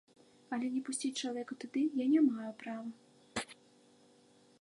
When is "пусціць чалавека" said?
0.87-1.57